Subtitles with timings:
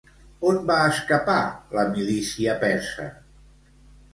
[0.51, 1.35] On va escapar
[1.81, 3.07] la milícia persa?